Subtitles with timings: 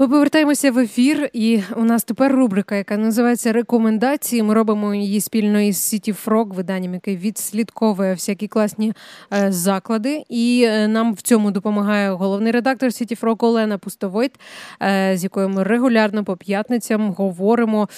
[0.00, 4.42] Ми повертаємося в ефір, і у нас тепер рубрика, яка називається Рекомендації.
[4.42, 8.92] Ми робимо її спільно із City Frog, виданням, яке відслідковує всякі класні
[9.32, 10.24] е, заклади.
[10.28, 14.40] І е, нам в цьому допомагає головний редактор City Frog Олена Пустовойт,
[14.82, 17.88] е, з якою ми регулярно по п'ятницям говоримо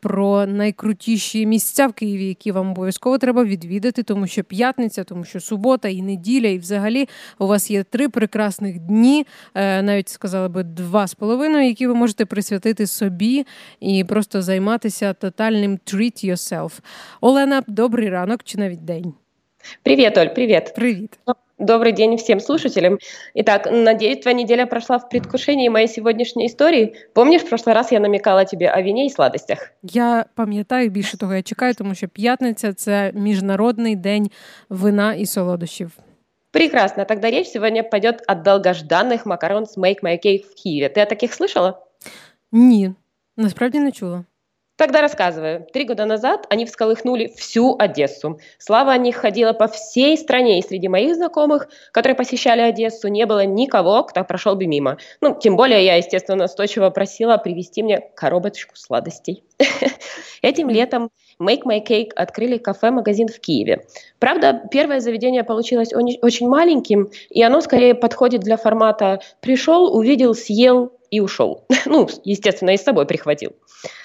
[0.00, 5.40] про найкрутіші місця в Києві, які вам обов'язково треба відвідати, тому що п'ятниця, тому що
[5.40, 11.06] субота і неділя, і взагалі у вас є три прекрасних дні, навіть сказала би два
[11.06, 13.46] з половиною, які ви можете присвятити собі
[13.80, 16.80] і просто займатися тотальним treat yourself.
[17.20, 19.14] Олена, добрий ранок чи навіть день.
[19.82, 20.72] Привет, Оль, привет.
[20.76, 21.18] Привіт.
[21.58, 22.98] Добрый день всем слушателям.
[23.34, 26.94] Итак, надеюсь, твоя неделя прошла в предвкушении моей сегодняшней истории.
[27.14, 29.70] Помнишь, в прошлый раз я намекала тебе о вине и сладостях?
[29.82, 34.30] Я пам'ятаю більше того, я чекаю, тому що п'ятниця це міжнародний день
[34.68, 35.98] вина і солодощів.
[36.52, 37.04] Прекрасно.
[37.04, 40.88] Тогда речь сегодня пойдет о долгожданных макарон с Make My Cake в Киеве.
[40.88, 41.86] Ты о таких слышала?
[42.52, 42.94] Ні,
[43.36, 44.24] насправді не чула.
[44.82, 45.64] Тогда рассказываю.
[45.72, 48.40] Три года назад они всколыхнули всю Одессу.
[48.58, 53.24] Слава о них ходила по всей стране, и среди моих знакомых, которые посещали Одессу, не
[53.24, 54.98] было никого, кто прошел бы мимо.
[55.20, 59.44] Ну, тем более я, естественно, настойчиво просила привезти мне коробочку сладостей.
[60.42, 63.86] Этим летом Make My Cake открыли кафе-магазин в Киеве.
[64.18, 70.90] Правда, первое заведение получилось очень маленьким, и оно скорее подходит для формата «пришел, увидел, съел
[71.12, 71.64] и ушел».
[71.86, 73.52] Ну, естественно, и с собой прихватил.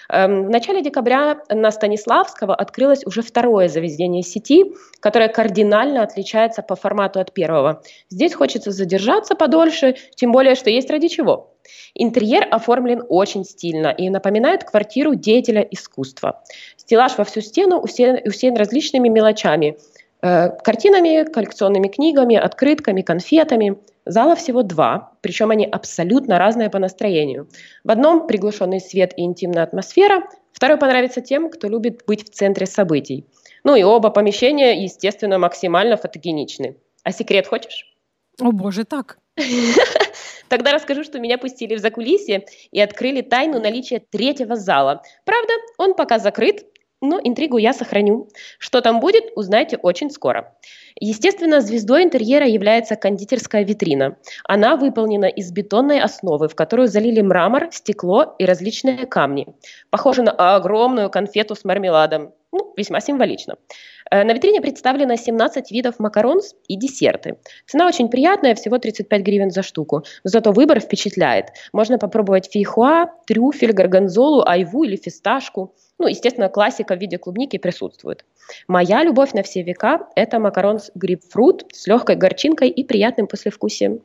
[0.10, 6.76] Эм, в начале декабря на Станиславского открылось уже второе заведение сети, которое кардинально отличается по
[6.76, 7.82] формату от первого.
[8.10, 11.54] Здесь хочется задержаться подольше, тем более, что есть ради чего.
[11.94, 16.44] Интерьер оформлен очень стильно и напоминает квартиру деятеля искусства.
[16.78, 19.78] Стеллаж во всю стену усеян, усеян различными мелочами.
[20.22, 23.78] Э, картинами, коллекционными книгами, открытками, конфетами.
[24.10, 27.50] Зала всего два, причем они абсолютно разные по настроению.
[27.84, 32.66] В одном приглушенный свет и интимная атмосфера, второй понравится тем, кто любит быть в центре
[32.66, 33.26] событий.
[33.66, 36.78] Ну и оба помещения, естественно, максимально фотогеничны.
[37.04, 37.94] А секрет хочешь?
[38.40, 39.18] О боже, так.
[40.48, 45.04] Тогда расскажу, что меня пустили в закулисье и открыли тайну наличия третьего зала.
[45.26, 46.66] Правда, он пока закрыт,
[47.02, 48.30] но интригу я сохраню.
[48.60, 50.56] Что там будет, узнаете очень скоро.
[51.00, 54.18] Естественно, звездой интерьера является кондитерская витрина.
[54.44, 59.48] Она выполнена из бетонной основы, в которую залили мрамор, стекло и различные камни.
[59.90, 62.34] Похоже на огромную конфету с мармеладом.
[62.54, 63.56] Ну, весьма символично.
[64.10, 67.38] Э, на витрине представлено 17 видов макарон и десерты.
[67.66, 70.04] Цена очень приятная, всего 35 гривен за штуку.
[70.24, 71.48] Зато выбор впечатляет.
[71.74, 75.74] Можно попробовать фейхуа, трюфель, горгонзолу, айву или фисташку.
[76.00, 78.24] Ну, естественно, классика в виде клубники присутствует.
[78.68, 84.02] Моя любовь на все века– это макарон с грейпфрут с легкой горчинкой и приятным послевкусием.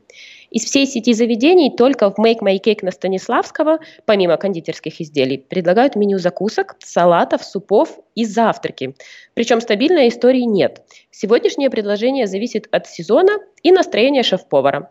[0.52, 5.96] Из всей сети заведений только в Make My Cake на Станиславского, помимо кондитерских изделий, предлагают
[5.96, 8.94] меню закусок, салатов, супов и завтраки.
[9.32, 10.82] Причем стабильной истории нет.
[11.10, 14.90] Сегодняшнее предложение зависит от сезона и настроения шеф-повара.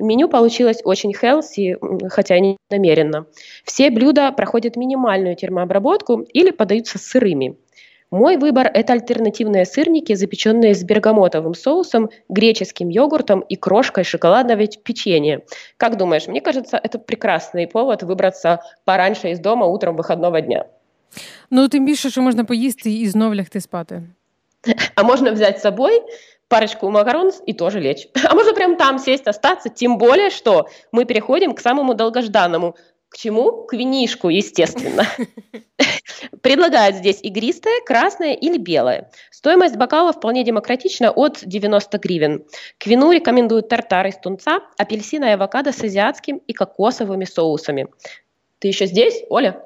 [0.00, 3.26] Меню получилось очень healthy, хотя и не намеренно.
[3.64, 7.56] Все блюда проходят минимальную термообработку или подаются сырыми.
[8.15, 15.43] Мой выбор – это альтернативные сырники, запеченные с бергамотовым соусом, греческим йогуртом и крошкой шоколадного печенья.
[15.77, 20.65] Как думаешь, мне кажется, это прекрасный повод выбраться пораньше из дома утром выходного дня.
[21.49, 24.03] Ну, тим більше, що можна поїсти і знов лягти спати.
[24.95, 26.01] А можно взять с собой
[26.47, 28.09] парочку макарон и тоже лечь.
[28.23, 32.75] А можно прям там сесть, остаться, тем более, что мы переходим к самому долгожданному.
[33.16, 33.62] к чему?
[33.62, 35.06] К винишку, естественно.
[36.42, 39.10] Предлагают здесь игристое, красное или белое.
[39.30, 42.44] Стоимость бокала вполне демократична от 90 гривен.
[42.76, 47.88] К вину рекомендуют тартар из тунца, апельсина и авокадо с азиатским и кокосовыми соусами.
[48.58, 49.64] Ты еще здесь, Оля?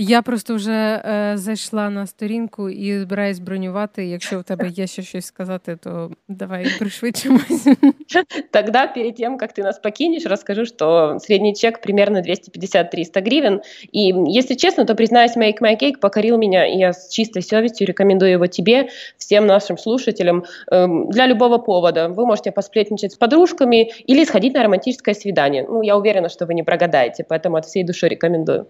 [0.00, 4.06] Я просто вже е, зайшла на сторінку і збираюсь бронювати.
[4.06, 7.66] Якщо у тебе є ще щось сказати, то давай пришвидшимось.
[8.52, 13.60] Тогда перед тем, как ты нас покинешь, расскажу, что средний чек примерно 250-300 гривен.
[13.92, 17.86] И, если честно, то, признаюсь, Make My Cake покорил меня, и я с чистой совестью
[17.86, 22.08] рекомендую его тебе, всем нашим слушателям, э, для любого повода.
[22.08, 25.66] Вы можете посплетничать с подружками или сходить на романтическое свидание.
[25.68, 28.66] Ну, я уверена, что вы не прогадаете, поэтому от всей души рекомендую.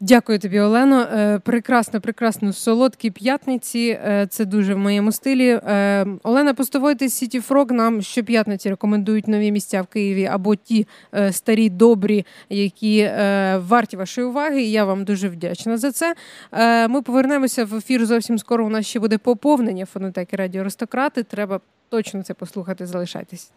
[0.00, 1.00] Дякую тобі, Олено.
[1.00, 3.98] Е, прекрасно, прекрасно солодкі п'ятниці.
[4.04, 5.48] Е, це дуже в моєму стилі.
[5.48, 10.86] Е, Олена Постовойте City Frog нам щоп'ятниці рекомендують нові місця в Києві або ті
[11.30, 13.10] старі добрі, які
[13.56, 14.62] варті вашої уваги.
[14.62, 16.14] Я вам дуже вдячна за це.
[16.88, 18.66] Ми повернемося в ефір зовсім скоро.
[18.66, 21.22] У нас ще буде поповнення фонотеки Радіо Аристократи.
[21.22, 22.86] Треба точно це послухати.
[22.86, 23.52] Залишайтесь.